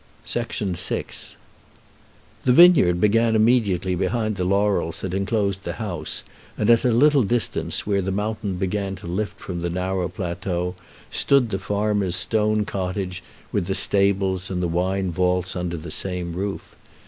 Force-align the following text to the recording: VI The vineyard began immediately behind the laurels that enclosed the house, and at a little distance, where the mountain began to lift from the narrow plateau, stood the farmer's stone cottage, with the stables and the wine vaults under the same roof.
VI 0.25 0.45
The 2.43 2.51
vineyard 2.51 2.99
began 2.99 3.35
immediately 3.35 3.93
behind 3.93 4.35
the 4.35 4.43
laurels 4.43 5.01
that 5.01 5.13
enclosed 5.13 5.63
the 5.63 5.73
house, 5.73 6.23
and 6.57 6.71
at 6.71 6.83
a 6.83 6.89
little 6.89 7.21
distance, 7.21 7.85
where 7.85 8.01
the 8.01 8.09
mountain 8.11 8.55
began 8.55 8.95
to 8.95 9.05
lift 9.05 9.39
from 9.39 9.61
the 9.61 9.69
narrow 9.69 10.09
plateau, 10.09 10.73
stood 11.11 11.51
the 11.51 11.59
farmer's 11.59 12.15
stone 12.15 12.65
cottage, 12.65 13.21
with 13.51 13.67
the 13.67 13.75
stables 13.75 14.49
and 14.49 14.63
the 14.63 14.67
wine 14.67 15.11
vaults 15.11 15.55
under 15.55 15.77
the 15.77 15.91
same 15.91 16.33
roof. 16.33 16.73